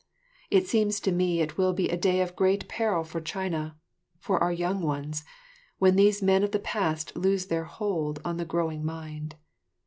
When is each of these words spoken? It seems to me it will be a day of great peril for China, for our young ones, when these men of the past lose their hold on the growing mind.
It 0.49 0.65
seems 0.67 0.99
to 1.01 1.11
me 1.11 1.41
it 1.41 1.59
will 1.59 1.73
be 1.73 1.87
a 1.89 1.95
day 1.95 2.21
of 2.21 2.35
great 2.35 2.67
peril 2.67 3.03
for 3.03 3.21
China, 3.21 3.77
for 4.17 4.41
our 4.43 4.51
young 4.51 4.81
ones, 4.81 5.23
when 5.77 5.95
these 5.95 6.23
men 6.23 6.43
of 6.43 6.49
the 6.51 6.57
past 6.57 7.15
lose 7.15 7.45
their 7.45 7.65
hold 7.65 8.19
on 8.25 8.37
the 8.37 8.43
growing 8.45 8.83
mind. 8.83 9.35